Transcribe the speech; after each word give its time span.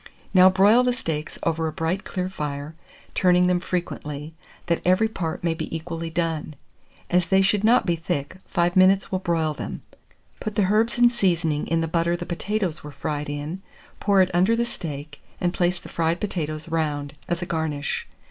Now 0.33 0.49
broil 0.49 0.81
the 0.83 0.93
steaks 0.93 1.37
over 1.43 1.67
a 1.67 1.71
bright 1.71 2.05
clear 2.05 2.27
fire, 2.27 2.73
turning 3.13 3.45
them 3.45 3.59
frequently, 3.59 4.33
that 4.65 4.81
every 4.83 5.07
part 5.07 5.43
may 5.43 5.53
be 5.53 5.75
equally 5.75 6.09
done: 6.09 6.55
as 7.11 7.27
they 7.27 7.43
should 7.43 7.63
not 7.63 7.85
be 7.85 7.95
thick, 7.97 8.37
5 8.47 8.75
minutes 8.75 9.11
will 9.11 9.19
broil 9.19 9.53
them. 9.53 9.83
Put 10.39 10.55
the 10.55 10.63
herbs 10.71 10.97
and 10.97 11.11
seasoning 11.11 11.67
in 11.67 11.81
the 11.81 11.87
butter 11.87 12.17
the 12.17 12.25
potatoes 12.25 12.83
were 12.83 12.89
fried 12.89 13.29
in, 13.29 13.61
pour 13.99 14.23
it 14.23 14.31
under 14.33 14.55
the 14.55 14.65
steak, 14.65 15.21
and 15.39 15.53
place 15.53 15.79
the 15.79 15.87
fried 15.87 16.19
potatoes 16.19 16.67
round, 16.67 17.13
as 17.27 17.43
a 17.43 17.45
garnish. 17.45 18.07